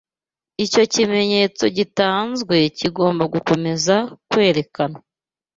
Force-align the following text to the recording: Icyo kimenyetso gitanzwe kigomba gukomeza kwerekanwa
Icyo 0.65 0.83
kimenyetso 0.93 1.63
gitanzwe 1.77 2.55
kigomba 2.77 3.23
gukomeza 3.33 3.95
kwerekanwa 4.29 4.99